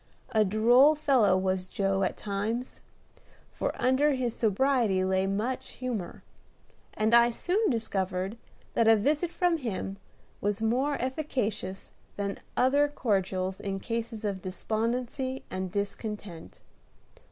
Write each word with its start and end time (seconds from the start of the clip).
A 0.31 0.43
droll 0.43 0.95
fellow 0.95 1.37
was 1.37 1.67
Joe 1.67 2.01
at 2.01 2.17
times, 2.17 2.81
for 3.51 3.79
under 3.79 4.13
his 4.13 4.35
sobriety 4.35 5.03
lay 5.05 5.27
much 5.27 5.73
humor; 5.73 6.23
and 6.95 7.13
I 7.13 7.29
soon 7.29 7.69
discovered 7.69 8.35
that 8.73 8.87
a 8.87 8.95
visit 8.95 9.29
from 9.31 9.57
him 9.57 9.97
was 10.41 10.59
more 10.59 10.99
efficacious 10.99 11.91
than 12.17 12.39
other 12.57 12.87
cordials 12.87 13.59
in 13.59 13.79
cases 13.79 14.25
of 14.25 14.41
despondency 14.41 15.43
and 15.51 15.71
discontent. 15.71 16.61